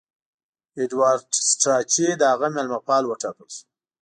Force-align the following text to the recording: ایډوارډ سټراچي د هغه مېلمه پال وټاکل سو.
ایډوارډ 0.77 1.29
سټراچي 1.49 2.05
د 2.17 2.21
هغه 2.31 2.47
مېلمه 2.55 2.79
پال 2.87 3.03
وټاکل 3.07 3.47
سو. 3.55 3.63